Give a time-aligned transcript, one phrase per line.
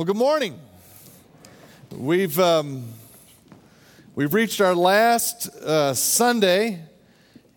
[0.00, 0.58] Well, good morning.
[1.90, 2.86] We've, um,
[4.14, 6.80] we've reached our last uh, Sunday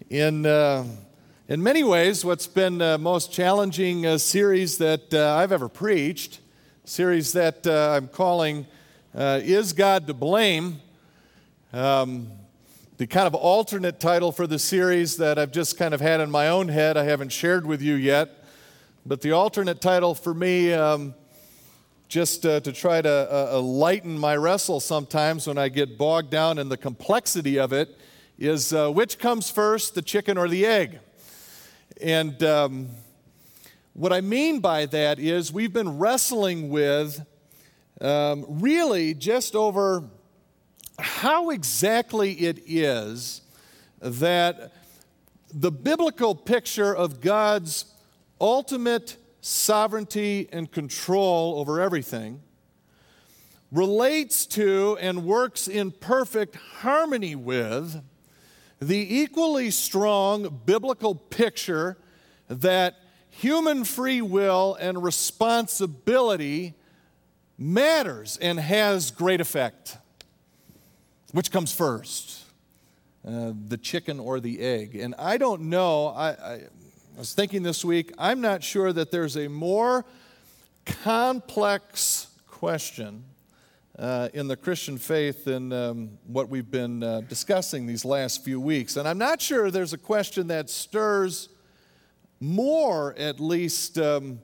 [0.10, 0.84] in, uh,
[1.48, 6.42] in many ways, what's been the most challenging uh, series that uh, I've ever preached,
[6.84, 8.68] series that uh, I'm calling
[9.16, 10.82] uh, Is God to Blame?
[11.72, 12.28] Um,
[12.98, 16.30] the kind of alternate title for the series that I've just kind of had in
[16.30, 18.44] my own head, I haven't shared with you yet.
[19.06, 21.14] But the alternate title for me, um,
[22.14, 26.30] just uh, to try to uh, uh, lighten my wrestle sometimes when I get bogged
[26.30, 27.98] down in the complexity of it,
[28.38, 31.00] is uh, which comes first, the chicken or the egg?
[32.00, 32.90] And um,
[33.94, 37.26] what I mean by that is we've been wrestling with
[38.00, 40.04] um, really just over
[41.00, 43.42] how exactly it is
[44.00, 44.72] that
[45.52, 47.86] the biblical picture of God's
[48.40, 52.42] ultimate sovereignty and control over everything,
[53.74, 58.02] relates to and works in perfect harmony with
[58.82, 61.98] the equally strong biblical picture
[62.48, 62.96] that
[63.30, 66.74] human free will and responsibility
[67.58, 69.98] matters and has great effect.
[71.34, 72.44] Which comes first,
[73.28, 74.96] uh, the chicken or the egg?
[74.96, 76.08] And I don't know.
[76.08, 76.62] I, I,
[77.16, 80.04] I was thinking this week, I'm not sure that there's a more
[80.84, 83.24] complex question
[84.00, 88.60] uh, in the Christian faith than um, what we've been uh, discussing these last few
[88.60, 88.98] weeks.
[88.98, 91.50] And I'm not sure there's a question that stirs
[92.40, 94.42] more, at least, um,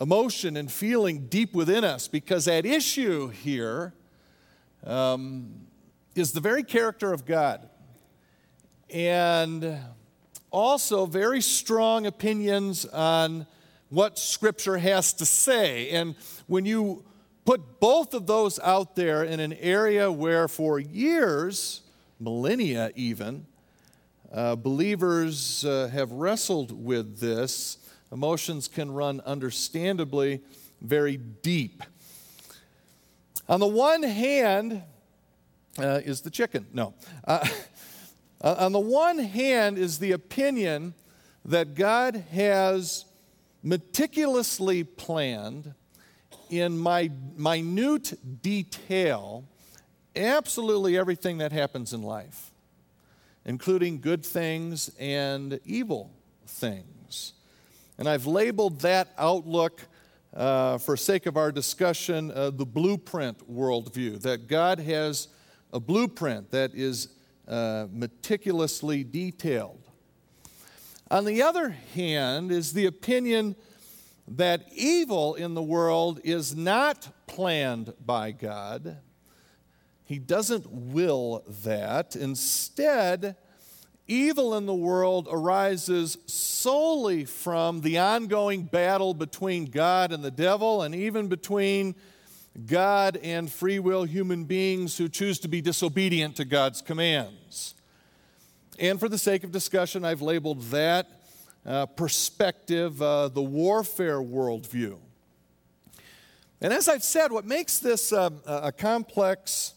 [0.00, 3.92] emotion and feeling deep within us, because that issue here
[4.82, 5.66] um,
[6.14, 7.68] is the very character of God.
[8.88, 9.78] And
[10.50, 13.46] also very strong opinions on
[13.90, 15.90] what Scripture has to say.
[15.90, 16.14] And
[16.46, 17.04] when you
[17.44, 21.82] put both of those out there in an area where for years,
[22.20, 23.46] millennia even,
[24.32, 27.78] uh, believers uh, have wrestled with this,
[28.12, 30.42] emotions can run understandably
[30.80, 31.82] very deep.
[33.48, 34.82] On the one hand,
[35.78, 36.66] uh, is the chicken.
[36.72, 36.94] No.
[38.40, 40.94] Uh, on the one hand, is the opinion
[41.44, 43.04] that God has
[43.62, 45.74] meticulously planned
[46.50, 49.44] in my minute detail
[50.14, 52.50] absolutely everything that happens in life,
[53.44, 56.10] including good things and evil
[56.46, 57.34] things.
[57.98, 59.82] And I've labeled that outlook,
[60.34, 65.28] uh, for sake of our discussion, uh, the blueprint worldview, that God has
[65.72, 67.08] a blueprint that is
[67.48, 69.80] uh, meticulously detailed.
[71.10, 73.56] On the other hand, is the opinion
[74.26, 78.98] that evil in the world is not planned by God.
[80.04, 82.14] He doesn't will that.
[82.14, 83.36] Instead,
[84.06, 90.82] evil in the world arises solely from the ongoing battle between God and the devil,
[90.82, 91.94] and even between
[92.66, 97.74] God and free will human beings who choose to be disobedient to God's commands.
[98.78, 101.08] And for the sake of discussion, I've labeled that
[101.66, 104.98] uh, perspective uh, the warfare worldview.
[106.60, 109.74] And as I've said, what makes this uh, a complex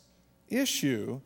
[0.48, 1.22] issue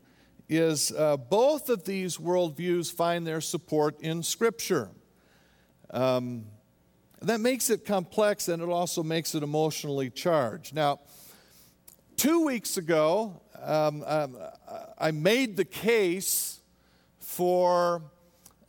[0.48, 4.90] is uh, both of these worldviews find their support in Scripture.
[5.90, 6.46] Um,
[7.22, 10.74] that makes it complex and it also makes it emotionally charged.
[10.74, 11.00] Now,
[12.16, 14.38] Two weeks ago, um, um,
[14.98, 16.60] I made the case
[17.18, 18.00] for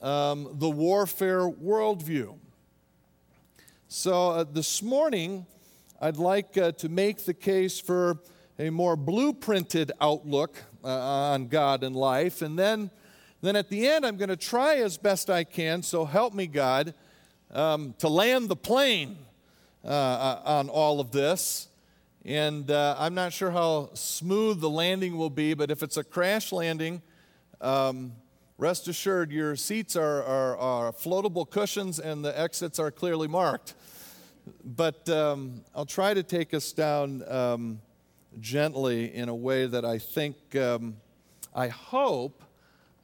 [0.02, 2.36] um, the warfare worldview.
[3.88, 5.46] So uh, this morning,
[6.02, 8.18] I'd like uh, to make the case for
[8.60, 12.42] a more blueprinted outlook uh, on God and life.
[12.42, 12.92] And then,
[13.42, 16.48] then at the end, I'm going to try as best I can, so help me
[16.48, 16.94] God,
[17.54, 19.18] um, to land the plane
[19.86, 21.70] uh, uh, on all of this.
[22.28, 26.04] And uh, I'm not sure how smooth the landing will be, but if it's a
[26.04, 27.02] crash landing,
[27.62, 28.12] um,
[28.58, 33.76] rest assured your seats are, are, are, floatable cushions and the exits are clearly marked.
[34.66, 37.80] But um, I'll try to take us down um,
[38.42, 40.98] gently in a way that I think, um,
[41.56, 42.44] I hope,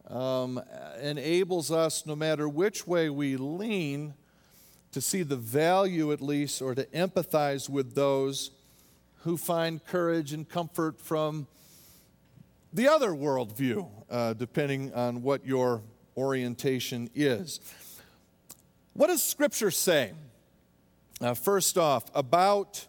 [0.09, 0.61] um,
[1.01, 4.15] enables us, no matter which way we lean,
[4.91, 8.51] to see the value at least or to empathize with those
[9.23, 11.47] who find courage and comfort from
[12.73, 15.81] the other worldview, uh, depending on what your
[16.17, 17.59] orientation is.
[18.93, 20.11] What does Scripture say,
[21.21, 22.85] uh, first off, about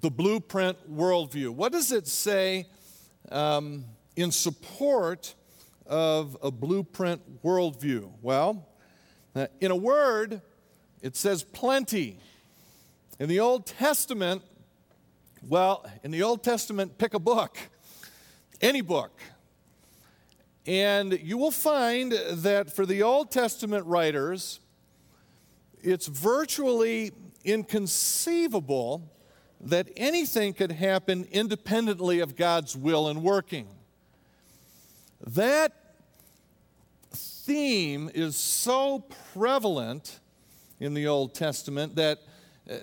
[0.00, 1.50] the blueprint worldview?
[1.50, 2.66] What does it say
[3.30, 3.84] um,
[4.14, 5.34] in support
[5.86, 8.10] of a blueprint worldview?
[8.20, 8.68] Well,
[9.34, 10.42] uh, in a word,
[11.00, 12.18] it says plenty.
[13.18, 14.42] In the Old Testament,
[15.48, 17.58] well, in the Old Testament, pick a book,
[18.60, 19.20] any book.
[20.66, 24.60] And you will find that for the Old Testament writers,
[25.82, 27.10] it's virtually
[27.44, 29.10] inconceivable
[29.60, 33.66] that anything could happen independently of God's will and working.
[35.20, 35.72] That
[37.12, 39.04] theme is so
[39.34, 40.20] prevalent
[40.78, 42.20] in the Old Testament that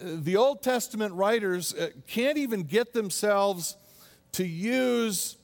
[0.01, 3.77] the Old Testament writers uh, can't even get themselves
[4.33, 5.37] to use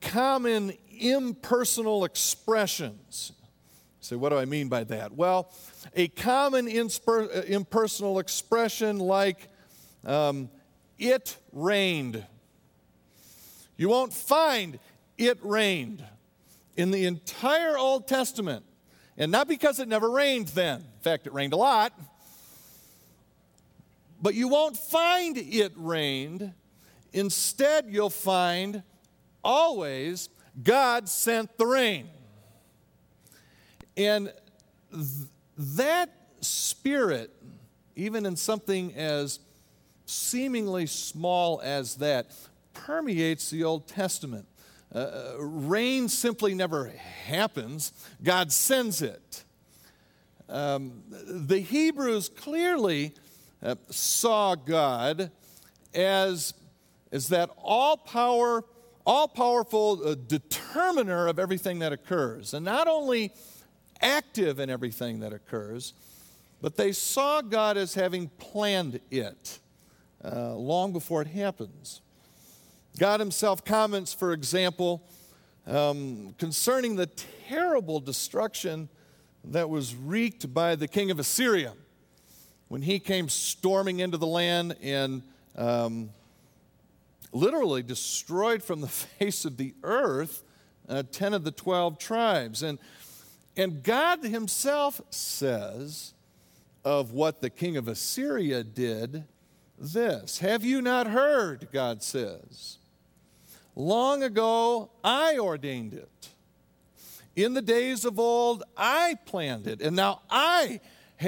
[0.00, 3.32] common impersonal expressions.
[4.00, 5.12] So, what do I mean by that?
[5.12, 5.52] Well,
[5.94, 9.48] a common uh, impersonal expression like
[10.04, 10.50] um,
[10.98, 12.24] it rained.
[13.76, 14.78] You won't find
[15.18, 16.04] it rained
[16.76, 18.64] in the entire Old Testament.
[19.16, 21.92] And not because it never rained then, in fact, it rained a lot.
[24.22, 26.54] But you won't find it rained.
[27.12, 28.84] Instead, you'll find
[29.42, 30.28] always
[30.62, 32.08] God sent the rain.
[33.96, 34.32] And
[34.92, 35.28] th-
[35.58, 36.10] that
[36.40, 37.30] spirit,
[37.96, 39.40] even in something as
[40.06, 42.32] seemingly small as that,
[42.74, 44.46] permeates the Old Testament.
[44.94, 46.92] Uh, uh, rain simply never
[47.26, 47.92] happens,
[48.22, 49.44] God sends it.
[50.48, 53.14] Um, the Hebrews clearly
[53.62, 55.30] uh, saw God
[55.94, 56.54] as,
[57.10, 58.64] as that all power,
[59.06, 62.54] all powerful uh, determiner of everything that occurs.
[62.54, 63.32] And not only
[64.00, 65.94] active in everything that occurs,
[66.60, 69.58] but they saw God as having planned it
[70.24, 72.00] uh, long before it happens.
[72.98, 75.02] God Himself comments, for example,
[75.66, 77.06] um, concerning the
[77.48, 78.88] terrible destruction
[79.44, 81.74] that was wreaked by the king of Assyria
[82.72, 85.22] when he came storming into the land and
[85.58, 86.08] um,
[87.30, 88.88] literally destroyed from the
[89.18, 90.42] face of the earth
[90.88, 92.62] uh, 10 of the 12 tribes.
[92.62, 92.78] And,
[93.58, 96.14] and God Himself says
[96.82, 99.24] of what the king of Assyria did
[99.78, 101.68] this Have you not heard?
[101.72, 102.78] God says.
[103.76, 106.08] Long ago, I ordained it.
[107.36, 110.80] In the days of old, I planned it, and now I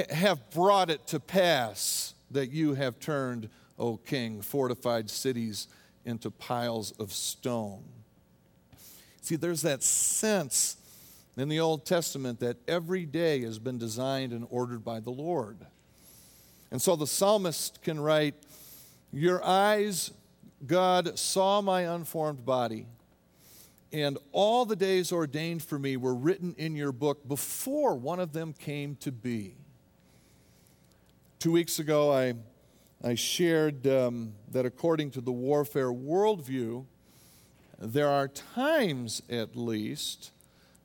[0.09, 5.67] have brought it to pass that you have turned, O king, fortified cities
[6.05, 7.83] into piles of stone.
[9.21, 10.77] See, there's that sense
[11.37, 15.57] in the Old Testament that every day has been designed and ordered by the Lord.
[16.71, 18.35] And so the psalmist can write,
[19.11, 20.11] Your eyes
[20.65, 22.87] God saw my unformed body,
[23.91, 28.33] and all the days ordained for me were written in your book before one of
[28.33, 29.55] them came to be.
[31.45, 32.33] Two weeks ago, I,
[33.07, 36.87] I shared um, that according to the warfare worldview,
[37.77, 40.31] there are times at least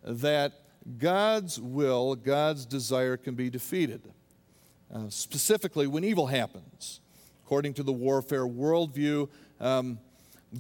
[0.04, 0.52] that
[0.98, 4.02] God's will, God's desire can be defeated.
[4.94, 7.00] Uh, specifically, when evil happens.
[7.46, 9.30] According to the warfare worldview,
[9.60, 9.98] um,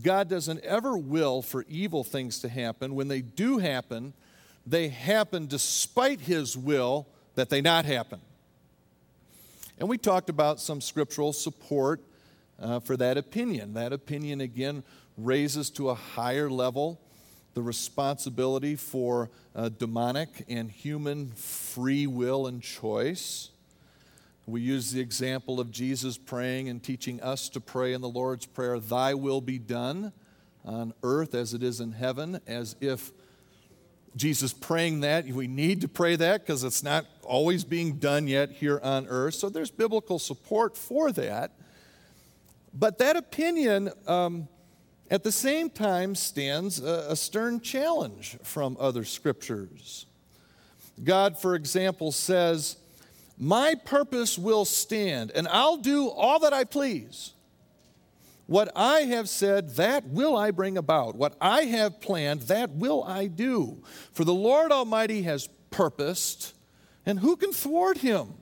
[0.02, 2.94] God doesn't ever will for evil things to happen.
[2.94, 4.14] When they do happen,
[4.64, 8.22] they happen despite His will that they not happen.
[9.80, 12.02] And we talked about some scriptural support
[12.60, 13.72] uh, for that opinion.
[13.72, 14.84] That opinion, again,
[15.16, 17.00] raises to a higher level
[17.54, 23.52] the responsibility for uh, demonic and human free will and choice.
[24.44, 28.44] We use the example of Jesus praying and teaching us to pray in the Lord's
[28.44, 30.12] Prayer, Thy will be done
[30.62, 33.12] on earth as it is in heaven, as if
[34.16, 38.50] Jesus praying that, we need to pray that because it's not always being done yet
[38.50, 39.34] here on earth.
[39.34, 41.52] So there's biblical support for that.
[42.74, 44.48] But that opinion, um,
[45.10, 50.06] at the same time, stands a, a stern challenge from other scriptures.
[51.02, 52.76] God, for example, says,
[53.38, 57.32] my purpose will stand, and I'll do all that I please.
[58.50, 61.14] What I have said, that will I bring about.
[61.14, 63.80] What I have planned, that will I do.
[64.10, 66.54] For the Lord Almighty has purposed,
[67.06, 68.34] and who can thwart him?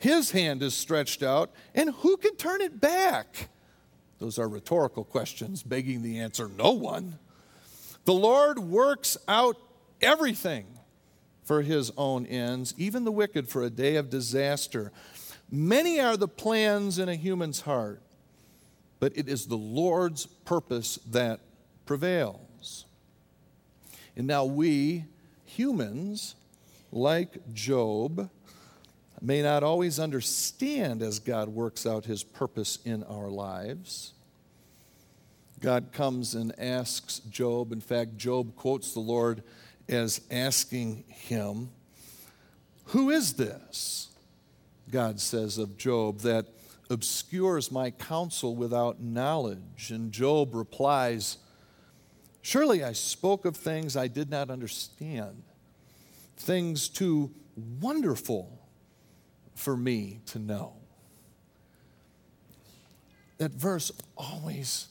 [0.00, 3.50] His hand is stretched out, and who can turn it back?
[4.18, 7.20] Those are rhetorical questions, begging the answer no one.
[8.06, 9.56] The Lord works out
[10.02, 10.66] everything
[11.44, 14.90] for his own ends, even the wicked for a day of disaster.
[15.48, 18.02] Many are the plans in a human's heart,
[19.00, 21.40] but it is the Lord's purpose that
[21.86, 22.84] prevails.
[24.14, 25.06] And now we,
[25.44, 26.36] humans,
[26.92, 28.30] like Job,
[29.20, 34.12] may not always understand as God works out his purpose in our lives.
[35.60, 37.72] God comes and asks Job.
[37.72, 39.42] In fact, Job quotes the Lord
[39.88, 41.70] as asking him,
[42.86, 44.08] Who is this?
[44.90, 46.46] God says of Job, that
[46.90, 49.90] obscures my counsel without knowledge.
[49.90, 51.38] And Job replies,
[52.42, 55.42] Surely I spoke of things I did not understand,
[56.36, 57.30] things too
[57.80, 58.58] wonderful
[59.54, 60.72] for me to know.
[63.38, 64.88] That verse always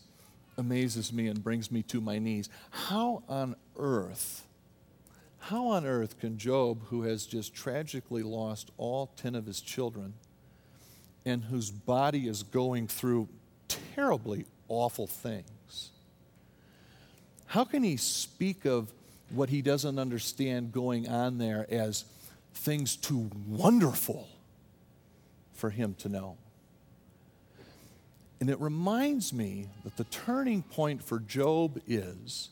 [0.57, 2.49] amazes me and brings me to my knees.
[2.69, 4.45] How on earth,
[5.39, 10.13] how on earth can Job, who has just tragically lost all 10 of his children
[11.29, 13.29] and whose body is going through
[13.67, 15.91] terribly awful things,
[17.45, 18.91] how can he speak of
[19.29, 22.05] what he doesn't understand going on there as
[22.53, 24.27] things too wonderful
[25.53, 26.37] for him to know?
[28.39, 32.49] And it reminds me that the turning point for Job is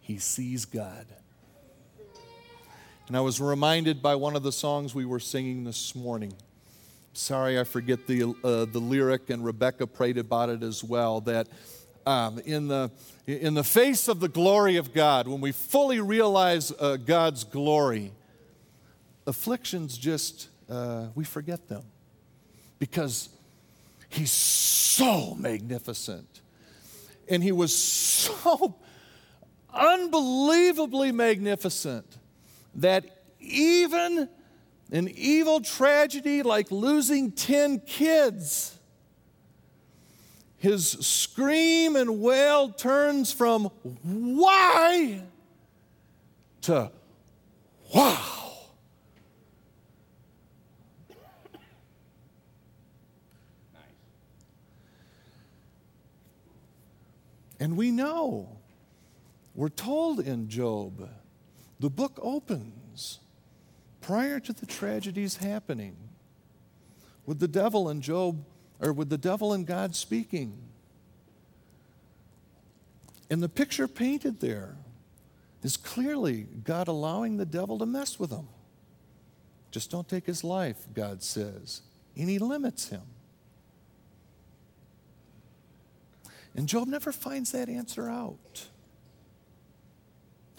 [0.00, 1.06] he sees God.
[3.08, 6.32] And I was reminded by one of the songs we were singing this morning.
[7.16, 11.22] Sorry, I forget the, uh, the lyric, and Rebecca prayed about it as well.
[11.22, 11.48] That
[12.04, 12.90] um, in, the,
[13.26, 18.12] in the face of the glory of God, when we fully realize uh, God's glory,
[19.26, 21.84] afflictions just, uh, we forget them
[22.78, 23.30] because
[24.08, 26.40] He's so magnificent.
[27.28, 28.76] And he was so
[29.72, 32.06] unbelievably magnificent
[32.76, 33.04] that
[33.40, 34.28] even
[34.90, 38.78] an evil tragedy like losing 10 kids,
[40.58, 43.64] his scream and wail turns from
[44.02, 45.22] why
[46.62, 46.90] to
[47.94, 48.36] wow.
[57.58, 58.58] And we know,
[59.54, 61.08] we're told in Job,
[61.80, 63.20] the book opens
[64.06, 65.96] prior to the tragedies happening
[67.26, 68.44] with the devil and Job,
[68.78, 70.56] or with the devil and God speaking.
[73.28, 74.76] And the picture painted there
[75.64, 78.46] is clearly God allowing the devil to mess with him.
[79.72, 81.82] Just don't take his life, God says.
[82.16, 83.02] And he limits him.
[86.54, 88.68] And Job never finds that answer out.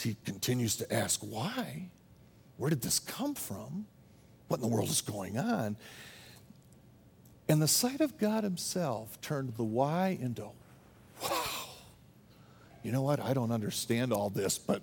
[0.01, 1.91] He continues to ask, why?
[2.57, 3.85] Where did this come from?
[4.47, 5.77] What in the world is going on?
[7.49, 10.43] And the sight of God Himself turned the why into,
[11.23, 11.67] wow.
[12.83, 13.19] You know what?
[13.19, 14.81] I don't understand all this, but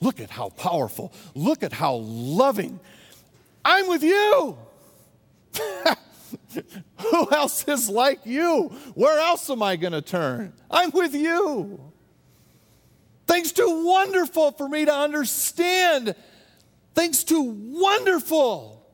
[0.00, 1.12] look at how powerful.
[1.34, 2.80] Look at how loving.
[3.64, 4.58] I'm with you.
[6.98, 8.68] Who else is like you?
[8.94, 10.52] Where else am I going to turn?
[10.70, 11.80] I'm with you.
[13.26, 16.14] Things too wonderful for me to understand.
[16.94, 18.86] Things too wonderful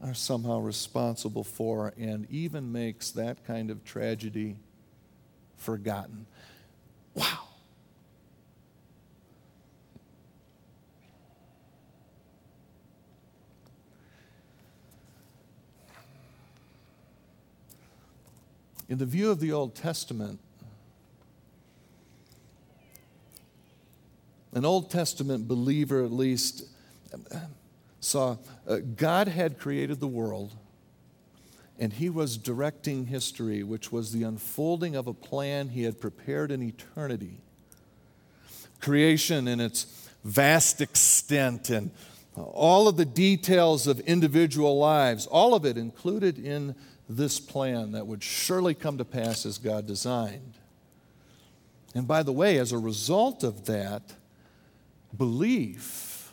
[0.00, 4.56] are somehow responsible for and even makes that kind of tragedy
[5.56, 6.26] forgotten.
[7.14, 7.24] Wow.
[18.88, 20.38] In the view of the Old Testament,
[24.54, 26.64] an Old Testament believer at least
[28.00, 30.54] saw uh, God had created the world
[31.78, 36.52] and he was directing history, which was the unfolding of a plan he had prepared
[36.52, 37.38] in eternity.
[38.80, 41.90] Creation in its vast extent and
[42.36, 46.74] all of the details of individual lives, all of it included in
[47.08, 50.54] this plan that would surely come to pass as God designed.
[51.94, 54.14] And by the way, as a result of that
[55.16, 56.32] belief,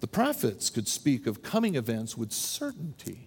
[0.00, 3.26] the prophets could speak of coming events with certainty.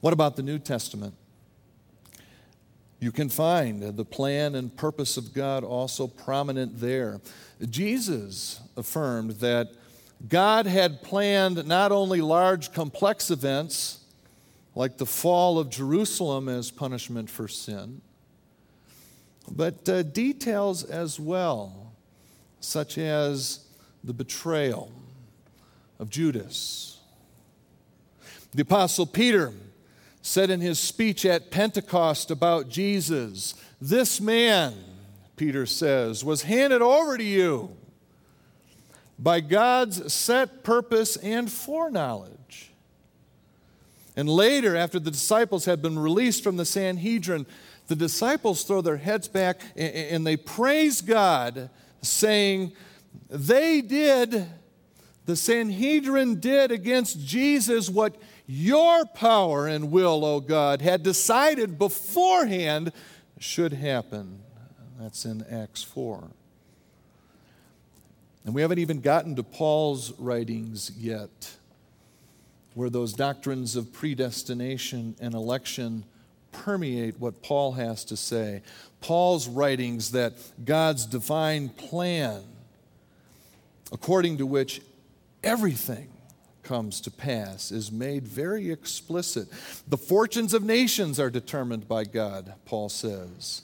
[0.00, 1.14] What about the New Testament?
[3.00, 7.20] You can find the plan and purpose of God also prominent there.
[7.68, 9.68] Jesus affirmed that
[10.28, 14.04] God had planned not only large, complex events
[14.74, 18.00] like the fall of Jerusalem as punishment for sin,
[19.50, 21.92] but uh, details as well,
[22.60, 23.66] such as
[24.04, 24.92] the betrayal
[25.98, 27.00] of Judas.
[28.52, 29.52] The Apostle Peter
[30.22, 34.74] said in his speech at Pentecost about Jesus, This man,
[35.36, 37.76] Peter says, was handed over to you
[39.18, 42.70] by God's set purpose and foreknowledge.
[44.16, 47.46] And later, after the disciples had been released from the Sanhedrin,
[47.88, 51.70] the disciples throw their heads back and they praise God,
[52.02, 52.72] saying,
[53.28, 54.46] They did,
[55.24, 58.16] the Sanhedrin did against Jesus what
[58.46, 62.92] your power and will, O God, had decided beforehand
[63.38, 64.40] should happen.
[64.98, 66.28] That's in Acts 4.
[68.44, 71.56] And we haven't even gotten to Paul's writings yet,
[72.74, 76.04] where those doctrines of predestination and election
[76.52, 78.62] permeate what Paul has to say.
[79.00, 82.42] Paul's writings that God's divine plan,
[83.92, 84.82] according to which
[85.42, 86.08] everything
[86.62, 89.48] comes to pass, is made very explicit.
[89.86, 93.62] The fortunes of nations are determined by God, Paul says.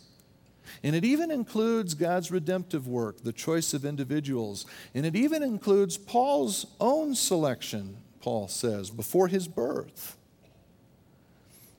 [0.82, 4.66] And it even includes God's redemptive work, the choice of individuals.
[4.94, 10.16] And it even includes Paul's own selection, Paul says, before his birth.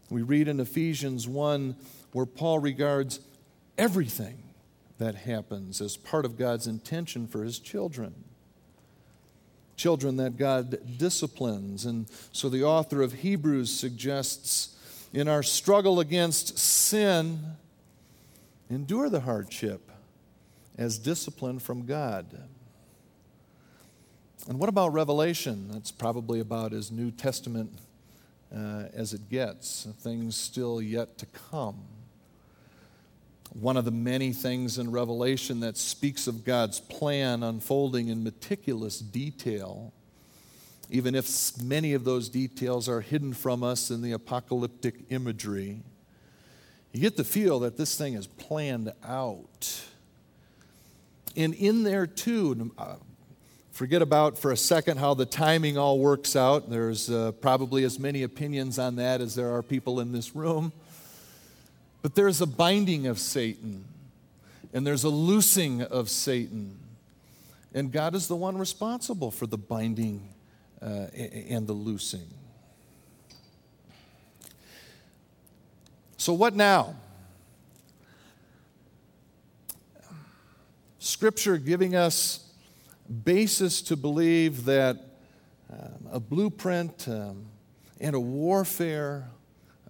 [0.10, 1.76] We read in Ephesians 1
[2.12, 3.20] where Paul regards
[3.78, 4.38] everything
[4.98, 8.14] that happens as part of God's intention for his children.
[9.76, 11.86] Children that God disciplines.
[11.86, 14.78] And so the author of Hebrews suggests
[15.12, 17.40] in our struggle against sin,
[18.70, 19.92] endure the hardship
[20.78, 22.26] as discipline from God.
[24.48, 25.70] And what about Revelation?
[25.72, 27.80] That's probably about as New Testament
[28.56, 31.84] uh, as it gets, things still yet to come.
[33.54, 39.00] One of the many things in Revelation that speaks of God's plan unfolding in meticulous
[39.00, 39.94] detail,
[40.90, 45.82] even if many of those details are hidden from us in the apocalyptic imagery.
[46.92, 49.84] You get the feel that this thing is planned out.
[51.36, 52.96] And in there, too, uh,
[53.76, 56.70] forget about for a second how the timing all works out.
[56.70, 60.72] There's uh, probably as many opinions on that as there are people in this room.
[62.02, 63.84] But there's a binding of Satan,
[64.74, 66.80] and there's a loosing of Satan.
[67.74, 70.30] And God is the one responsible for the binding
[70.82, 71.08] uh,
[71.50, 72.30] and the loosing.
[76.16, 76.96] So, what now?
[81.00, 82.45] Scripture giving us
[83.24, 84.98] basis to believe that
[85.72, 87.46] um, a blueprint um,
[88.00, 89.30] and a warfare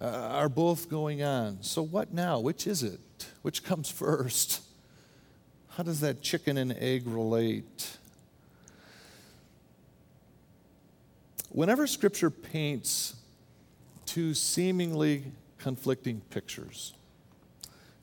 [0.00, 1.58] uh, are both going on.
[1.62, 2.38] So, what now?
[2.38, 3.00] Which is it?
[3.42, 4.62] Which comes first?
[5.70, 7.98] How does that chicken and egg relate?
[11.50, 13.16] Whenever Scripture paints
[14.04, 15.24] two seemingly
[15.58, 16.92] conflicting pictures,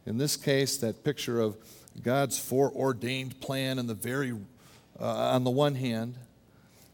[0.06, 1.56] in this case, that picture of
[2.02, 4.34] God's foreordained plan and the very
[5.00, 6.18] uh, on the one hand,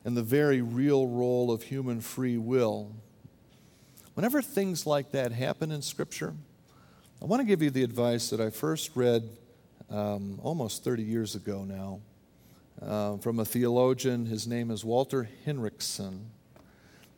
[0.04, 2.92] and the very real role of human free will.
[4.14, 6.34] Whenever things like that happen in Scripture,
[7.22, 9.30] I want to give you the advice that I first read
[9.90, 12.00] um, almost 30 years ago now
[12.82, 14.26] uh, from a theologian.
[14.26, 16.30] His name is Walter Henrichsen.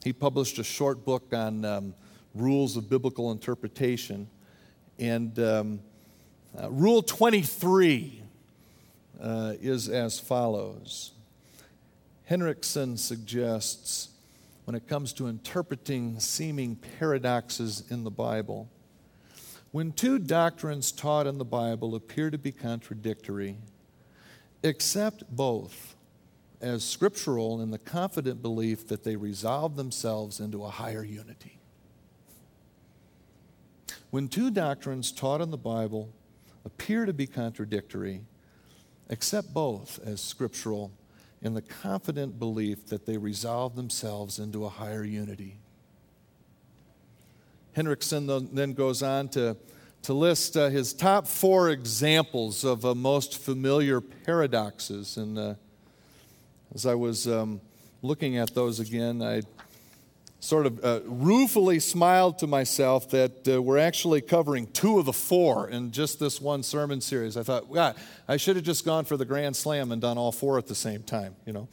[0.04, 1.96] He published a short book on um,
[2.34, 4.28] rules of biblical interpretation.
[4.98, 5.80] And um,
[6.60, 8.21] uh, Rule 23
[9.22, 11.12] uh, is as follows
[12.32, 14.08] Henrichsen suggests
[14.64, 18.70] when it comes to interpreting seeming paradoxes in the Bible,
[19.72, 23.58] when two doctrines taught in the Bible appear to be contradictory,
[24.64, 25.98] accept both
[26.62, 31.60] as scriptural in the confident belief that they resolve themselves into a higher unity.
[34.10, 36.14] When two doctrines taught in the Bible
[36.64, 38.22] appear to be contradictory,
[39.12, 40.92] accept both as scriptural
[41.42, 45.58] in the confident belief that they resolve themselves into a higher unity.
[47.74, 49.56] Henrichsen then goes on to,
[50.04, 55.18] to list uh, his top four examples of uh, most familiar paradoxes.
[55.18, 55.54] And uh,
[56.76, 57.62] as I was um,
[58.02, 59.42] looking at those again, I
[60.42, 65.14] sort of uh, ruefully smiled to myself that uh, we're actually covering two of the
[65.14, 67.38] four in just this one sermon series.
[67.38, 67.96] I thought, God,
[68.28, 70.76] I should have just gone for the Grand Slam and done all four at the
[70.76, 71.68] same time, you know.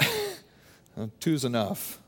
[1.20, 2.00] Two's enough.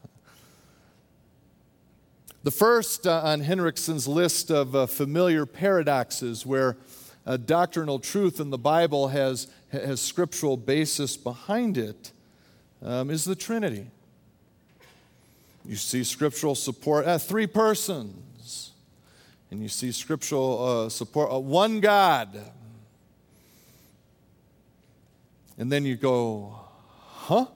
[2.45, 6.79] The first uh, on Henrichsen's list of uh, familiar paradoxes where
[7.27, 12.13] a doctrinal truth in the Bible has, has scriptural basis behind it
[12.81, 13.91] um, is the Trinity.
[15.69, 18.73] You see scriptural support, uh, three persons.
[19.51, 22.41] And you see scriptural uh, support, uh, one God.
[25.59, 27.47] And then you go, huh?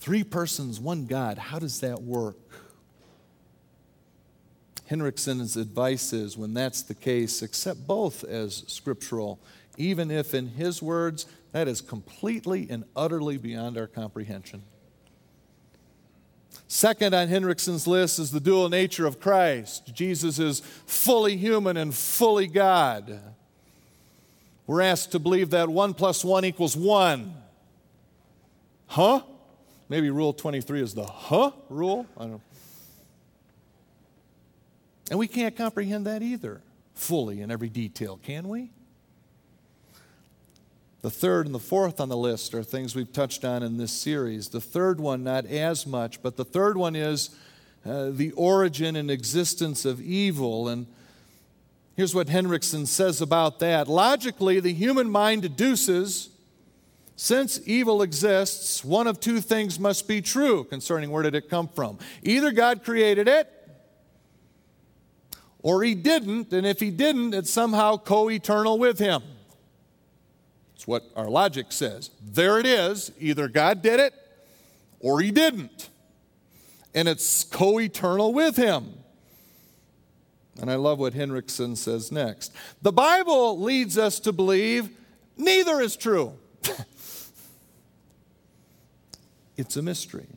[0.00, 1.38] Three persons, one God.
[1.38, 2.36] How does that work?
[4.86, 9.38] Henrichsen's advice is when that's the case, accept both as scriptural,
[9.76, 14.64] even if, in his words, that is completely and utterly beyond our comprehension.
[16.72, 19.92] Second on Henrichsen's list is the dual nature of Christ.
[19.92, 23.18] Jesus is fully human and fully God.
[24.68, 27.34] We're asked to believe that 1 plus 1 equals 1.
[28.86, 29.22] Huh?
[29.88, 32.06] Maybe Rule 23 is the huh rule?
[32.16, 32.42] I don't know.
[35.10, 36.60] And we can't comprehend that either
[36.94, 38.70] fully in every detail, can we?
[41.02, 43.92] The third and the fourth on the list are things we've touched on in this
[43.92, 44.48] series.
[44.48, 47.30] The third one, not as much, but the third one is
[47.86, 50.68] uh, the origin and existence of evil.
[50.68, 50.86] And
[51.96, 53.88] here's what Henrichsen says about that.
[53.88, 56.28] Logically, the human mind deduces
[57.16, 61.68] since evil exists, one of two things must be true concerning where did it come
[61.68, 61.98] from.
[62.22, 63.46] Either God created it,
[65.58, 69.22] or he didn't, and if he didn't, it's somehow co eternal with him.
[70.80, 72.08] That's what our logic says.
[72.22, 73.12] There it is.
[73.20, 74.14] Either God did it
[74.98, 75.90] or he didn't.
[76.94, 78.94] And it's co eternal with him.
[80.58, 82.54] And I love what Henrichsen says next.
[82.80, 84.88] The Bible leads us to believe
[85.36, 86.32] neither is true.
[89.58, 90.28] it's a mystery.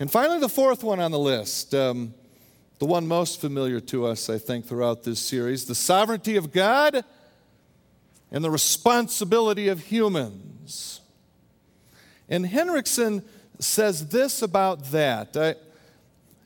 [0.00, 1.74] And finally, the fourth one on the list.
[1.74, 2.14] Um,
[2.78, 7.04] the one most familiar to us, I think, throughout this series the sovereignty of God
[8.30, 11.00] and the responsibility of humans.
[12.28, 13.22] And Henrichsen
[13.58, 15.36] says this about that.
[15.36, 15.54] I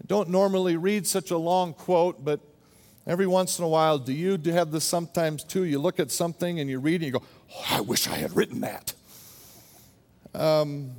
[0.07, 2.41] don't normally read such a long quote, but
[3.07, 5.65] every once in a while, do you do have this sometimes too?
[5.65, 7.23] You look at something and you read and you go,
[7.55, 8.95] oh, I wish I had written that.
[10.35, 10.93] Um,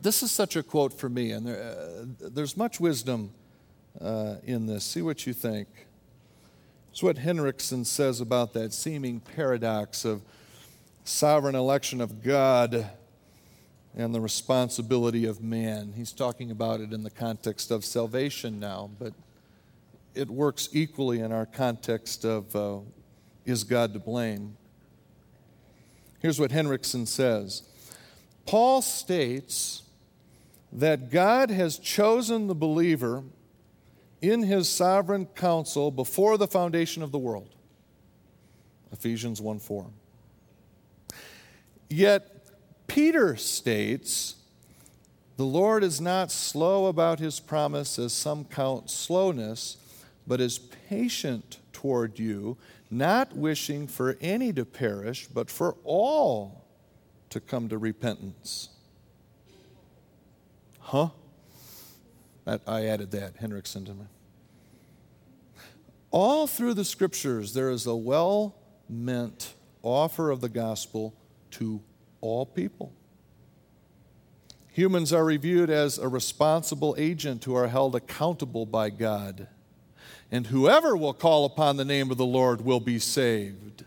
[0.00, 3.32] this is such a quote for me, and there, uh, there's much wisdom
[4.00, 4.84] uh, in this.
[4.84, 5.68] See what you think.
[6.96, 10.22] It's what Henrichsen says about that seeming paradox of
[11.04, 12.88] sovereign election of God
[13.94, 15.92] and the responsibility of man.
[15.94, 19.12] He's talking about it in the context of salvation now, but
[20.14, 22.78] it works equally in our context of uh,
[23.44, 24.56] is God to blame?
[26.20, 27.62] Here's what Henrichsen says
[28.46, 29.82] Paul states
[30.72, 33.22] that God has chosen the believer
[34.22, 37.54] in his sovereign counsel before the foundation of the world.
[38.92, 39.86] Ephesians 1 4.
[41.88, 42.46] Yet,
[42.86, 44.36] Peter states,
[45.36, 49.76] The Lord is not slow about his promise, as some count slowness,
[50.26, 52.56] but is patient toward you,
[52.90, 56.64] not wishing for any to perish, but for all
[57.30, 58.70] to come to repentance.
[60.78, 61.10] Huh?
[62.46, 64.04] I added that, Henrichsen to me.
[66.10, 68.54] All through the scriptures, there is a well
[68.88, 71.14] meant offer of the gospel
[71.52, 71.82] to
[72.20, 72.92] all people.
[74.72, 79.48] Humans are reviewed as a responsible agent who are held accountable by God.
[80.30, 83.84] And whoever will call upon the name of the Lord will be saved.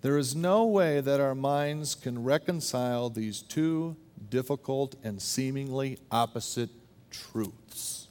[0.00, 3.96] There is no way that our minds can reconcile these two
[4.34, 6.68] difficult and seemingly opposite
[7.08, 8.08] truths.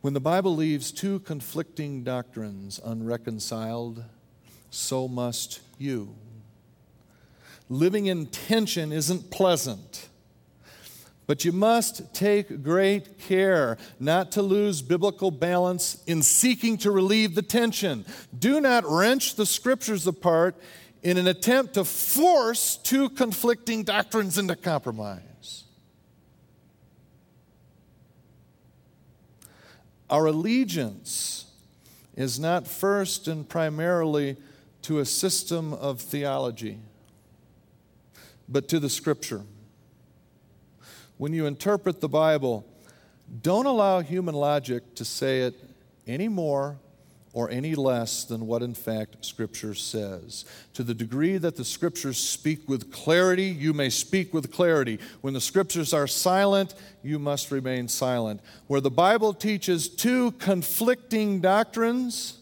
[0.00, 4.02] When the Bible leaves two conflicting doctrines unreconciled,
[4.68, 6.16] so must you.
[7.68, 10.08] Living in tension isn't pleasant.
[11.28, 17.36] But you must take great care not to lose biblical balance in seeking to relieve
[17.36, 18.04] the tension.
[18.36, 20.56] Do not wrench the scriptures apart
[21.06, 25.62] in an attempt to force two conflicting doctrines into compromise.
[30.10, 31.44] Our allegiance
[32.16, 34.36] is not first and primarily
[34.82, 36.80] to a system of theology,
[38.48, 39.42] but to the Scripture.
[41.18, 42.66] When you interpret the Bible,
[43.42, 45.54] don't allow human logic to say it
[46.04, 46.78] any more
[47.36, 50.46] or any less than what in fact Scripture says.
[50.72, 54.98] To the degree that the Scriptures speak with clarity, you may speak with clarity.
[55.20, 58.40] When the Scriptures are silent, you must remain silent.
[58.68, 62.38] Where the Bible teaches two conflicting doctrines,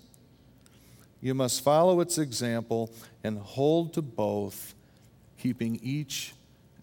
[1.20, 2.92] You must follow its example
[3.24, 4.74] and hold to both,
[5.38, 6.34] keeping each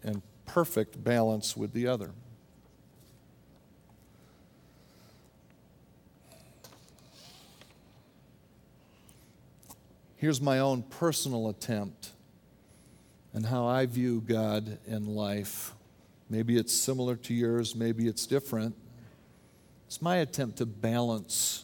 [0.03, 2.11] in perfect balance with the other.
[10.21, 12.11] Here's my own personal attempt
[13.33, 15.73] and how I view God and life.
[16.29, 18.75] Maybe it's similar to yours, maybe it's different.
[19.87, 21.63] It's my attempt to balance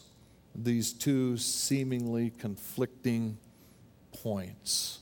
[0.56, 3.38] these two seemingly conflicting
[4.24, 5.02] points.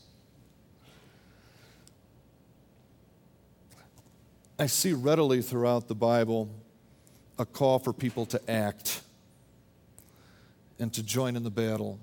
[4.60, 6.50] I see readily throughout the Bible
[7.40, 9.02] a call for people to act
[10.78, 12.02] and to join in the battle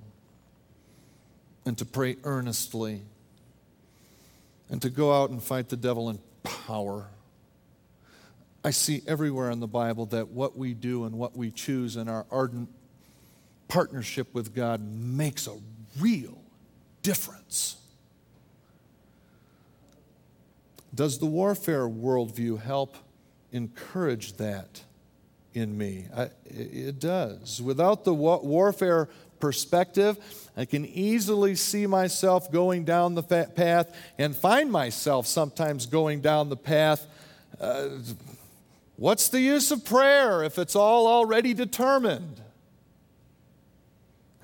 [1.65, 3.03] and to pray earnestly
[4.71, 7.07] and to go out and fight the devil in power.
[8.65, 12.09] I see everywhere in the Bible that what we do and what we choose in
[12.09, 12.69] our ardent
[13.69, 15.57] partnership with God makes a
[15.99, 16.39] real
[17.03, 17.77] difference.
[20.95, 22.97] Does the warfare worldview help
[23.51, 24.83] encourage that
[25.55, 26.07] in me?
[26.15, 27.61] I, it does.
[27.63, 29.09] Without the warfare
[29.43, 30.17] perspective,
[30.57, 36.49] I can easily see myself going down the path and find myself sometimes going down
[36.49, 37.05] the path.
[37.61, 37.89] Uh,
[38.95, 42.41] what's the use of prayer if it's all already determined?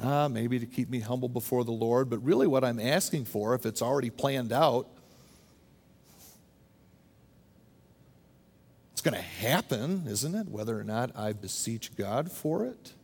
[0.02, 3.54] Ah, maybe to keep me humble before the Lord, but really what I'm asking for,
[3.54, 4.88] if it's already planned out,
[8.92, 10.48] it's going to happen, isn't it?
[10.48, 12.94] Whether or not I beseech God for it.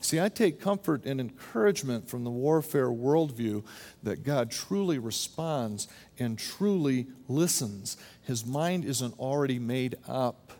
[0.00, 3.64] See, I take comfort and encouragement from the warfare worldview
[4.04, 7.96] that God truly responds and truly listens.
[8.22, 10.52] His mind isn't already made up.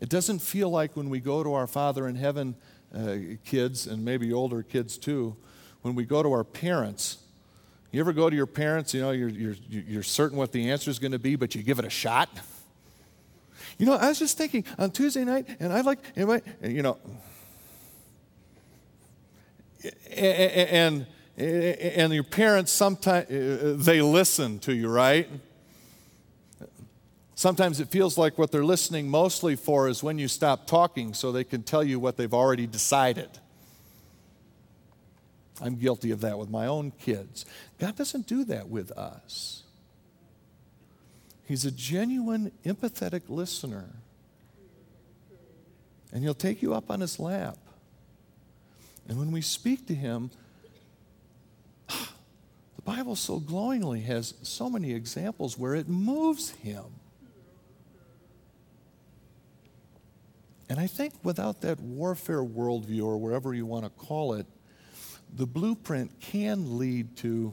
[0.00, 2.56] It doesn't feel like when we go to our Father in heaven,
[2.94, 5.36] uh, kids, and maybe older kids too,
[5.82, 7.18] when we go to our parents.
[7.90, 10.90] You ever go to your parents, you know, you're, you're, you're certain what the answer
[10.90, 12.30] is going to be, but you give it a shot?
[13.78, 16.98] You know, I was just thinking on Tuesday night, and I like, anyway, you know,
[20.16, 23.26] and, and your parents sometimes
[23.84, 25.28] they listen to you right?
[27.34, 31.32] Sometimes it feels like what they're listening mostly for is when you stop talking so
[31.32, 33.30] they can tell you what they've already decided.
[35.60, 37.44] I'm guilty of that with my own kids.
[37.78, 39.62] God doesn't do that with us.
[41.46, 43.88] He's a genuine empathetic listener.
[46.12, 47.58] And he'll take you up on his lap
[49.08, 50.30] and when we speak to Him,
[51.88, 56.84] the Bible so glowingly has so many examples where it moves Him.
[60.68, 64.46] And I think without that warfare worldview, or wherever you want to call it,
[65.34, 67.52] the blueprint can lead to,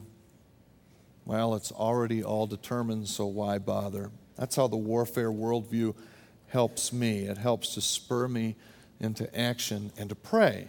[1.26, 4.10] well, it's already all determined, so why bother?
[4.36, 5.94] That's how the warfare worldview
[6.48, 7.24] helps me.
[7.24, 8.56] It helps to spur me
[9.00, 10.66] into action and to pray.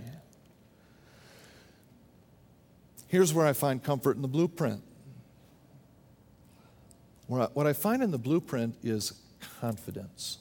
[3.11, 4.81] Here's where I find comfort in the blueprint.
[7.27, 9.19] What I find in the blueprint is
[9.59, 10.37] confidence.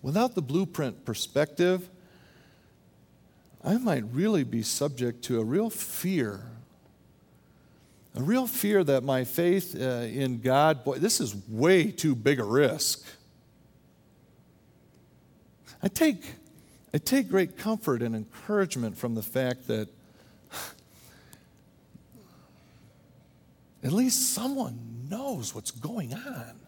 [0.00, 1.90] Without the blueprint perspective,
[3.64, 6.40] I might really be subject to a real fear.
[8.14, 12.38] A real fear that my faith uh, in God, boy, this is way too big
[12.38, 13.04] a risk.
[15.82, 16.22] I take
[16.92, 19.88] I take great comfort and encouragement from the fact that
[23.82, 26.60] at least someone knows what's going on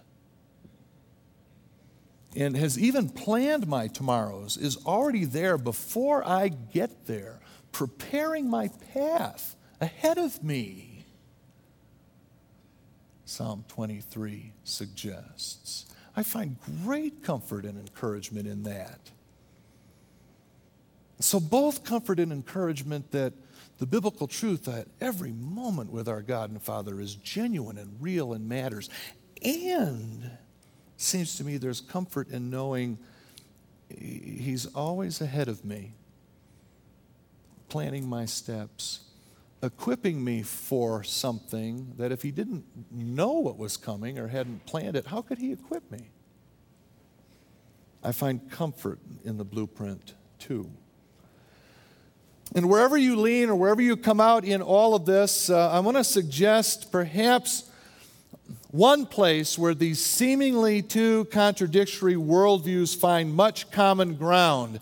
[2.37, 7.41] and has even planned my tomorrows, is already there before I get there,
[7.73, 11.05] preparing my path ahead of me.
[13.25, 15.87] Psalm 23 suggests.
[16.17, 19.11] I find great comfort and encouragement in that.
[21.21, 23.35] So, both comfort and encouragement that
[23.79, 28.33] the biblical truth that every moment with our God and Father is genuine and real
[28.33, 28.91] and matters.
[29.43, 30.31] And
[30.97, 32.99] seems to me there's comfort in knowing
[33.89, 35.95] He's always ahead of me,
[37.69, 39.01] planning my steps,
[39.63, 44.97] equipping me for something that if He didn't know what was coming or hadn't planned
[44.97, 46.11] it, how could He equip me?
[48.03, 50.71] I find comfort in the blueprint too.
[52.55, 55.79] And wherever you lean or wherever you come out in all of this, uh, I
[55.81, 57.71] want to suggest perhaps
[58.73, 64.81] one place where these seemingly two contradictory worldviews find much common ground.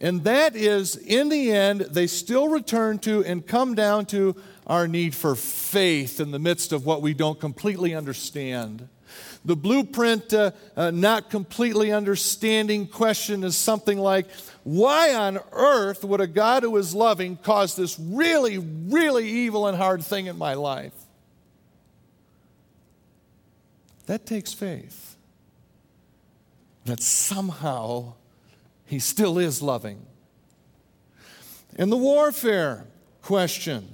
[0.00, 4.34] And that is, in the end, they still return to and come down to
[4.66, 8.88] our need for faith in the midst of what we don't completely understand.
[9.44, 14.26] The blueprint, uh, uh, not completely understanding question is something like
[14.64, 19.76] why on earth would a God who is loving cause this really, really evil and
[19.76, 20.94] hard thing in my life?
[24.06, 25.16] That takes faith.
[26.84, 28.14] That somehow
[28.86, 30.04] he still is loving.
[31.76, 32.86] And the warfare
[33.22, 33.88] question.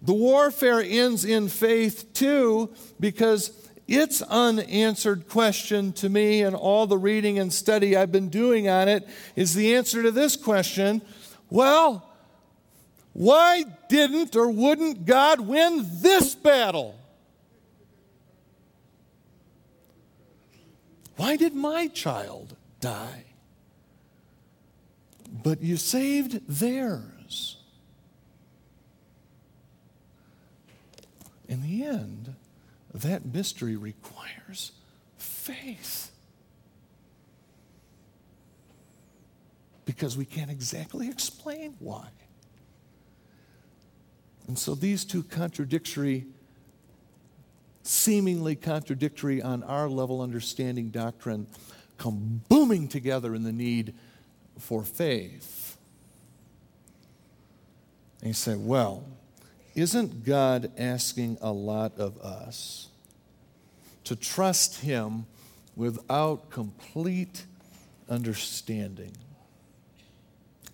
[0.00, 6.98] The warfare ends in faith too, because its unanswered question to me and all the
[6.98, 11.02] reading and study I've been doing on it is the answer to this question
[11.50, 12.06] well,
[13.14, 16.94] why didn't or wouldn't God win this battle?
[21.16, 23.24] Why did my child die?
[25.42, 27.56] But you saved theirs.
[31.48, 32.27] In the end,
[32.94, 34.72] that mystery requires
[35.16, 36.10] faith.
[39.84, 42.08] Because we can't exactly explain why.
[44.46, 46.26] And so these two contradictory,
[47.82, 51.46] seemingly contradictory on our level understanding doctrine
[51.98, 53.94] come booming together in the need
[54.58, 55.76] for faith.
[58.20, 59.04] And you say, well,
[59.78, 62.88] isn't God asking a lot of us
[64.02, 65.26] to trust Him
[65.76, 67.44] without complete
[68.08, 69.12] understanding?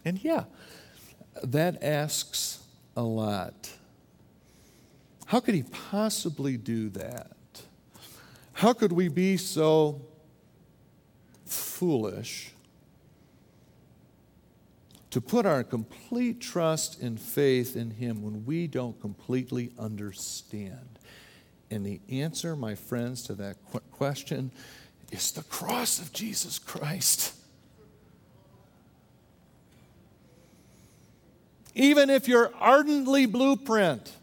[0.07, 0.45] And yeah,
[1.43, 2.61] that asks
[2.97, 3.71] a lot.
[5.27, 7.37] How could He possibly do that?
[8.55, 10.01] How could we be so
[11.45, 12.54] foolish
[15.14, 20.98] to put our complete trust and faith in Him when we don't completely understand?
[21.70, 23.59] And the answer, my friends, to that
[23.92, 24.50] question
[25.12, 27.33] is the cross of Jesus Christ.
[31.77, 34.16] Even if you're ardently blueprint,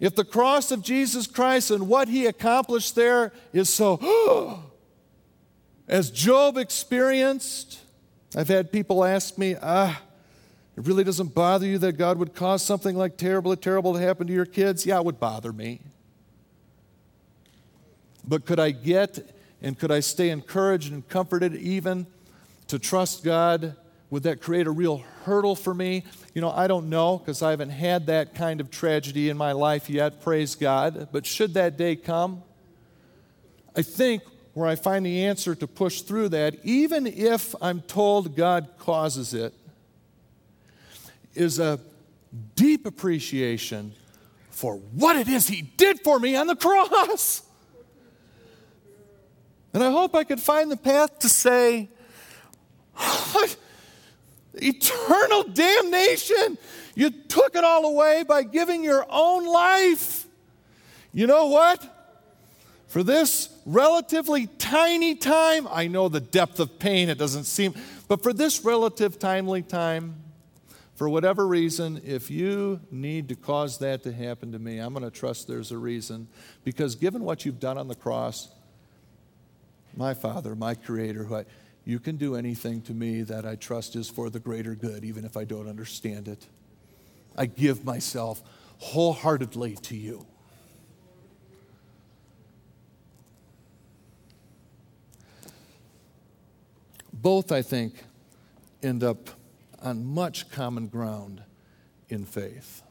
[0.00, 4.62] if the cross of Jesus Christ and what he accomplished there is so,
[5.86, 7.80] as Job experienced,
[8.38, 10.00] I've had people ask me, ah,
[10.76, 14.28] it really doesn't bother you that God would cause something like terrible, terrible to happen
[14.28, 14.86] to your kids?
[14.86, 15.80] Yeah, it would bother me.
[18.24, 22.06] But could I get and could I stay encouraged and comforted even
[22.68, 23.74] to trust God?
[24.10, 26.04] Would that create a real hurdle for me?
[26.32, 29.50] You know, I don't know because I haven't had that kind of tragedy in my
[29.50, 31.08] life yet, praise God.
[31.10, 32.44] But should that day come,
[33.74, 34.22] I think
[34.58, 39.32] where I find the answer to push through that, even if I'm told God causes
[39.32, 39.54] it,
[41.36, 41.78] is a
[42.56, 43.92] deep appreciation
[44.50, 47.42] for what it is He did for me on the cross.
[49.72, 51.88] And I hope I could find the path to say,
[54.54, 56.58] eternal damnation.
[56.96, 60.26] You took it all away by giving your own life.
[61.12, 61.97] You know what?
[62.88, 67.74] For this relatively tiny time, I know the depth of pain, it doesn't seem,
[68.08, 70.16] but for this relative timely time,
[70.94, 75.04] for whatever reason, if you need to cause that to happen to me, I'm going
[75.04, 76.26] to trust there's a reason.
[76.64, 78.48] Because given what you've done on the cross,
[79.94, 81.44] my Father, my Creator, who I,
[81.84, 85.24] you can do anything to me that I trust is for the greater good, even
[85.24, 86.46] if I don't understand it.
[87.36, 88.42] I give myself
[88.78, 90.26] wholeheartedly to you.
[97.22, 97.94] Both, I think,
[98.82, 99.30] end up
[99.82, 101.42] on much common ground
[102.08, 102.82] in faith.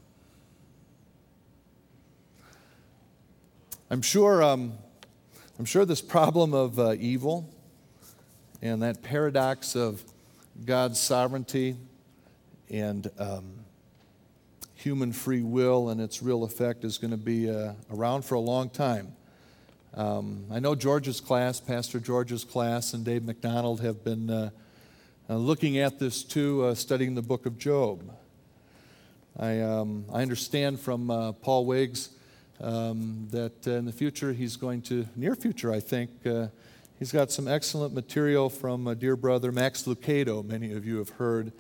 [3.89, 4.73] I'm sure, um,
[5.57, 7.49] I'm sure this problem of uh, evil
[8.61, 10.03] and that paradox of
[10.65, 11.77] God's sovereignty
[12.69, 13.53] and um,
[14.75, 18.39] human free will and its real effect is going to be uh, around for a
[18.39, 19.13] long time.
[19.97, 24.51] Um, I know George's class, Pastor George's class, and Dave McDonald have been uh,
[25.27, 28.07] uh, looking at this too, uh, studying the book of Job.
[29.39, 32.11] I, um, I understand from uh, Paul Wiggs
[32.61, 36.49] um, that uh, in the future he's going to, near future, I think, uh,
[36.99, 41.09] he's got some excellent material from a dear brother, Max Lucado, many of you have
[41.09, 41.51] heard.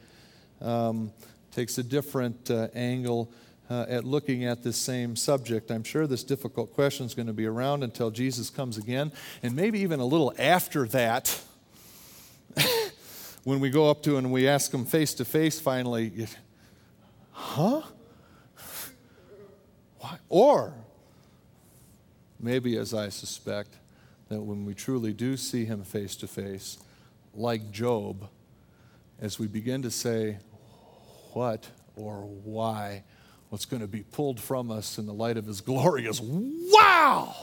[0.61, 1.11] Um,
[1.51, 3.31] takes a different angle
[3.69, 5.71] uh, at looking at this same subject.
[5.71, 9.11] I'm sure this difficult question is going to be around until Jesus comes again,
[9.43, 11.41] and maybe even a little after that.
[13.43, 16.27] when we go up to and we ask them face to face finally,
[17.31, 17.81] huh?
[19.99, 20.17] Why?
[20.29, 20.73] Or
[22.39, 23.77] maybe, as I suspect,
[24.29, 26.77] that when we truly do see him face to face,
[27.33, 28.27] like Job,
[29.19, 30.39] as we begin to say,
[31.33, 33.03] what or why,
[33.49, 37.35] what's going to be pulled from us in the light of his glory is, wow!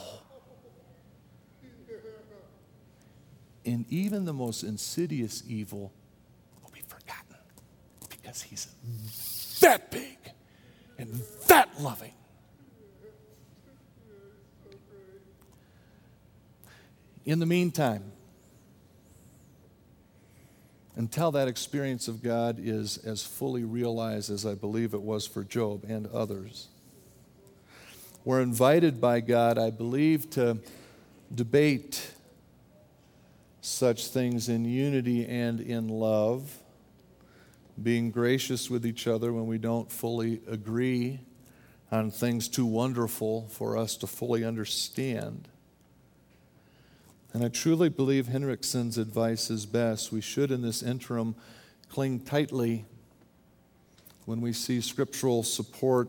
[3.65, 5.91] And even the most insidious evil
[6.63, 7.37] will be forgotten
[8.09, 8.67] because he's
[9.61, 10.17] that big
[10.99, 12.13] and that loving.
[17.25, 18.11] In the meantime,
[20.95, 25.43] until that experience of God is as fully realized as I believe it was for
[25.43, 26.67] Job and others,
[28.23, 30.57] we're invited by God, I believe, to
[31.33, 32.11] debate
[33.61, 36.57] such things in unity and in love,
[37.81, 41.19] being gracious with each other when we don't fully agree
[41.91, 45.47] on things too wonderful for us to fully understand.
[47.35, 50.09] And I truly believe Henrichsen's advice is best.
[50.09, 51.35] We should, in this interim,
[51.89, 52.85] cling tightly
[54.23, 56.07] when we see scriptural support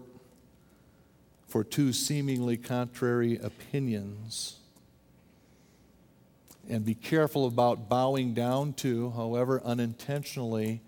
[1.49, 4.61] for two seemingly contrary opinions.
[6.69, 10.81] And be careful about bowing down to, however unintentionally,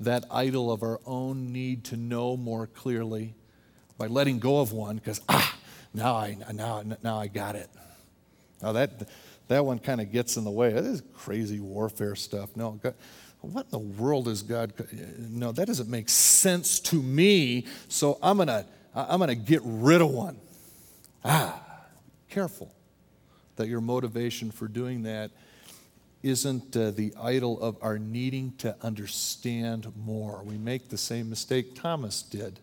[0.00, 3.34] that idol of our own need to know more clearly
[3.98, 5.58] by letting go of one because, ah,
[5.92, 7.68] now I, now, now I got it.
[8.62, 9.10] Now that
[9.48, 10.72] that one kind of gets in the way.
[10.72, 12.56] That is crazy warfare stuff.
[12.56, 12.94] No, God,
[13.40, 14.72] what in the world is God?
[15.18, 17.66] No, that doesn't make sense to me.
[17.88, 20.38] So I'm gonna I'm gonna get rid of one.
[21.24, 21.60] Ah,
[22.28, 22.72] careful
[23.56, 25.30] that your motivation for doing that
[26.22, 30.42] isn't uh, the idol of our needing to understand more.
[30.42, 32.60] We make the same mistake Thomas did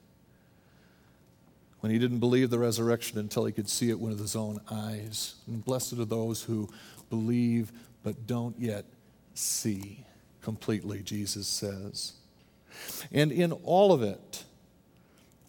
[1.82, 5.36] when he didn't believe the resurrection until he could see it with his own eyes.
[5.48, 6.70] And blessed are those who
[7.10, 7.72] believe
[8.04, 8.86] but don't yet
[9.34, 10.06] see
[10.42, 12.14] completely, Jesus says.
[13.12, 14.44] And in all of it,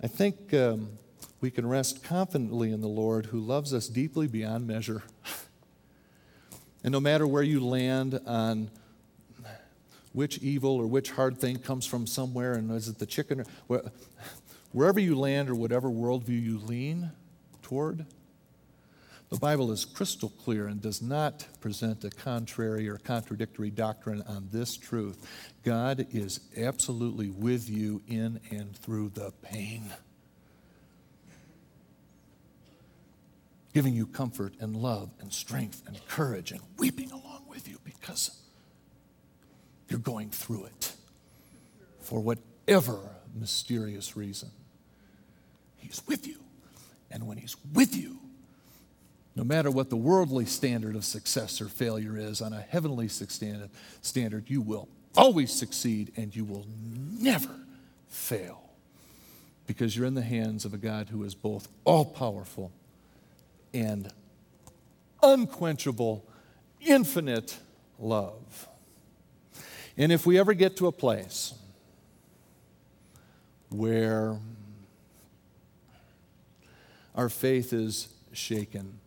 [0.03, 0.99] I think um,
[1.41, 5.03] we can rest confidently in the Lord who loves us deeply beyond measure.
[6.85, 8.71] and no matter where you land on
[10.13, 13.45] which evil or which hard thing comes from somewhere, and is it the chicken?
[13.69, 13.83] Or,
[14.73, 17.13] Wherever you land or whatever worldview you lean
[17.61, 18.07] toward,
[19.29, 24.49] the Bible is crystal clear and does not present a contrary or contradictory doctrine on
[24.51, 25.27] this truth.
[25.63, 29.91] God is absolutely with you in and through the pain,
[33.73, 38.39] giving you comfort and love and strength and courage and weeping along with you because
[39.89, 40.95] you're going through it
[42.01, 43.01] for whatever
[43.35, 44.51] mysterious reason.
[45.83, 46.39] He's with you.
[47.11, 48.19] And when He's with you,
[49.35, 54.51] no matter what the worldly standard of success or failure is, on a heavenly standard,
[54.51, 56.67] you will always succeed and you will
[57.19, 57.55] never
[58.09, 58.63] fail
[59.67, 62.73] because you're in the hands of a God who is both all powerful
[63.73, 64.13] and
[65.23, 66.27] unquenchable,
[66.81, 67.59] infinite
[67.99, 68.69] love.
[69.97, 71.55] And if we ever get to a place
[73.71, 74.37] where
[77.15, 78.99] our faith is shaken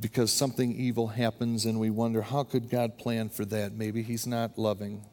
[0.00, 3.72] because something evil happens and we wonder, how could God plan for that?
[3.72, 5.04] Maybe He's not loving.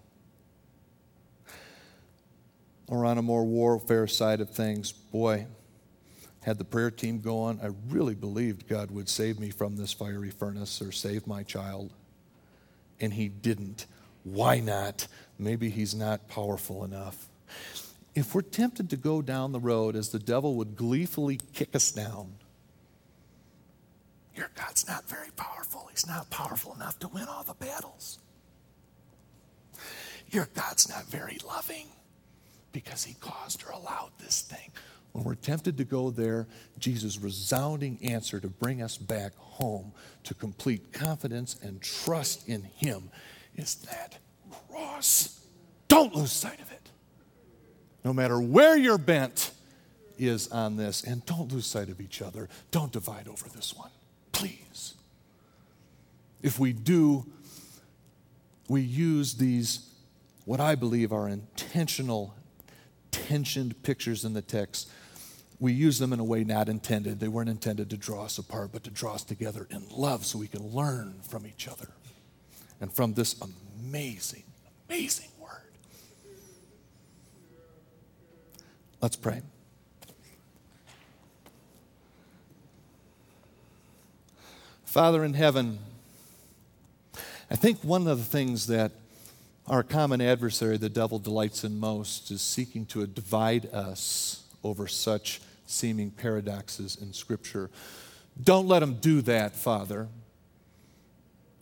[2.88, 5.48] Or on a more warfare side of things, boy,
[6.42, 9.94] had the prayer team go on, I really believed God would save me from this
[9.94, 11.94] fiery furnace or save my child.
[13.00, 13.86] And He didn't.
[14.24, 15.08] Why not?
[15.38, 17.28] Maybe He's not powerful enough
[18.14, 21.92] if we're tempted to go down the road as the devil would gleefully kick us
[21.92, 22.34] down,
[24.36, 25.88] your God's not very powerful.
[25.92, 28.20] He's not powerful enough to win all the battles.
[30.30, 31.88] Your God's not very loving
[32.72, 34.72] because he caused or allowed this thing.
[35.12, 36.48] When we're tempted to go there,
[36.80, 39.92] Jesus' resounding answer to bring us back home
[40.24, 43.10] to complete confidence and trust in him
[43.58, 44.18] is that
[44.70, 45.46] cross.
[45.90, 46.71] Don't lose sight of it
[48.04, 49.52] no matter where you're bent,
[50.18, 51.04] is on this.
[51.04, 52.48] And don't lose sight of each other.
[52.70, 53.90] Don't divide over this one,
[54.32, 54.94] please.
[56.42, 57.26] If we do,
[58.68, 59.90] we use these,
[60.46, 62.34] what I believe are intentional,
[63.12, 64.90] tensioned pictures in the text.
[65.60, 67.20] We use them in a way not intended.
[67.20, 70.40] They weren't intended to draw us apart, but to draw us together in love so
[70.40, 71.90] we can learn from each other
[72.80, 74.44] and from this amazing,
[74.90, 75.30] amazing
[79.02, 79.42] Let's pray.
[84.86, 85.80] Father in heaven,
[87.50, 88.92] I think one of the things that
[89.68, 95.42] our common adversary, the devil, delights in most is seeking to divide us over such
[95.66, 97.72] seeming paradoxes in Scripture.
[98.44, 100.10] Don't let him do that, Father.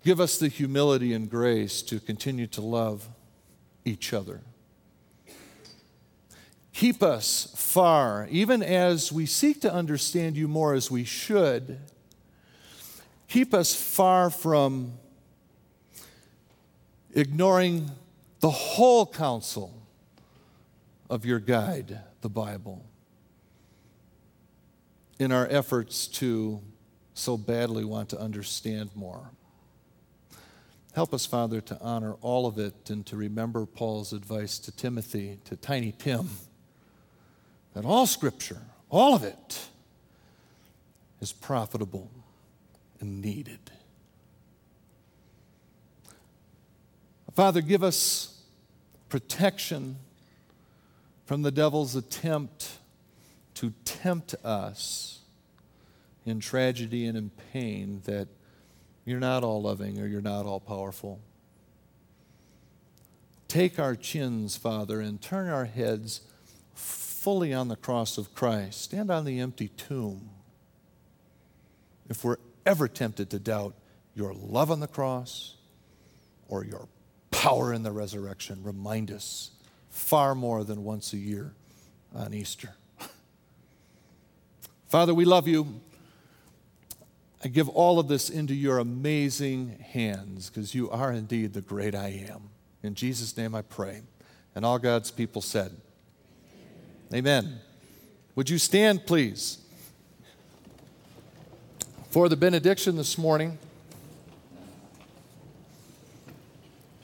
[0.04, 3.08] Give us the humility and grace to continue to love
[3.86, 4.42] each other.
[6.80, 11.78] Keep us far, even as we seek to understand you more as we should.
[13.28, 14.94] Keep us far from
[17.14, 17.92] ignoring
[18.40, 19.74] the whole counsel
[21.10, 22.86] of your guide, the Bible,
[25.20, 26.62] in our efforts to
[27.14, 29.32] so badly want to understand more.
[30.94, 35.40] Help us, Father, to honor all of it and to remember Paul's advice to Timothy,
[35.44, 36.30] to Tiny Tim,
[37.80, 38.60] that all Scripture,
[38.90, 39.70] all of it,
[41.22, 42.12] is profitable
[43.00, 43.72] and needed.
[47.34, 48.42] Father, give us
[49.08, 49.96] protection
[51.26, 52.70] from the devil's attempt
[53.54, 55.20] to tempt us
[56.26, 58.28] in tragedy and in pain that
[59.06, 61.22] you're not all loving or you're not all powerful.
[63.48, 66.20] Take our chins, Father, and turn our heads
[67.22, 68.82] fully on the cross of Christ.
[68.82, 70.30] Stand on the empty tomb.
[72.10, 73.76] If we're ever tempted to doubt
[74.16, 75.56] your love on the cross
[76.48, 76.88] or your
[77.32, 78.60] power in the resurrection.
[78.64, 79.52] Remind us
[79.90, 81.54] far more than once a year
[82.14, 82.76] on Easter.
[84.88, 85.82] Father, we love you.
[87.44, 91.96] I give all of this into your amazing hands because you are indeed the great
[91.96, 92.50] I am.
[92.84, 94.02] In Jesus' name I pray.
[94.56, 95.72] And all God's people said,
[97.12, 97.60] Amen.
[98.36, 99.58] Would you stand, please,
[102.12, 103.58] for the benediction this morning?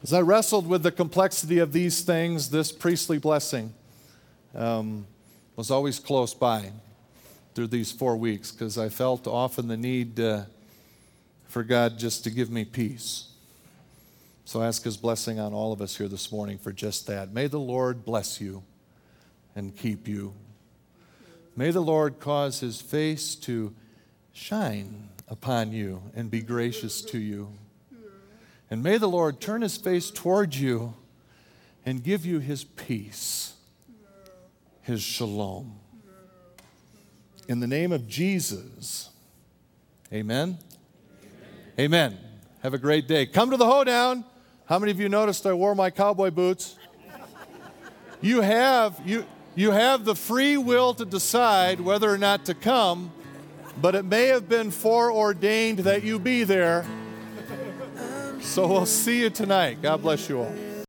[0.03, 3.73] As I wrestled with the complexity of these things, this priestly blessing
[4.53, 5.07] um,
[5.55, 6.71] was always close by
[7.55, 10.43] through these four weeks because I felt often the need uh,
[11.47, 13.29] for God just to give me peace.
[14.45, 17.33] So I ask His blessing on all of us here this morning for just that.
[17.33, 18.61] May the Lord bless you
[19.55, 20.33] and keep you.
[21.55, 23.73] May the Lord cause His face to
[24.33, 27.49] shine upon you and be gracious to you.
[28.69, 30.93] And may the Lord turn his face towards you
[31.85, 33.53] and give you his peace,
[34.81, 35.79] his shalom.
[37.47, 39.09] In the name of Jesus,
[40.11, 40.57] amen.
[41.77, 42.13] Amen.
[42.13, 42.17] amen.
[42.63, 43.27] Have a great day.
[43.27, 44.25] Come to the hoedown.
[44.65, 46.75] How many of you noticed I wore my cowboy boots?
[48.19, 49.25] You have you
[49.55, 53.11] you have the free will to decide whether or not to come,
[53.81, 56.85] but it may have been foreordained that you be there.
[58.41, 59.81] So we'll see you tonight.
[59.81, 60.64] God bless you all.